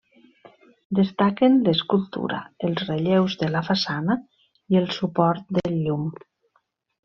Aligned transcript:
Destaquen 0.99 1.59
l'escultura, 1.67 2.39
els 2.69 2.83
relleus 2.89 3.37
de 3.43 3.53
la 3.59 3.63
façana 3.69 4.19
i 4.75 4.83
el 4.83 4.91
suport 4.99 5.49
del 5.61 5.81
llum. 5.87 6.13